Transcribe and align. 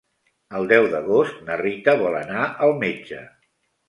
El 0.59 0.69
deu 0.69 0.85
d'agost 0.93 1.43
na 1.49 1.57
Rita 1.61 1.95
vol 1.99 2.17
anar 2.21 2.47
al 2.69 2.73
metge. 2.85 3.21